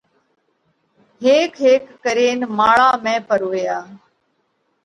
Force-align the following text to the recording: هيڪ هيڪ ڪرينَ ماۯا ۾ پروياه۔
هيڪ 1.25 1.51
هيڪ 1.65 1.83
ڪرينَ 2.05 2.39
ماۯا 2.57 2.89
۾ 3.05 3.13
پروياه۔ 3.29 3.81